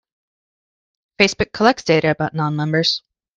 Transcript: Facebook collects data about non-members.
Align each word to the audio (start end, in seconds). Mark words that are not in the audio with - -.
Facebook 1.19 1.51
collects 1.51 1.83
data 1.83 2.09
about 2.09 2.33
non-members. 2.33 3.03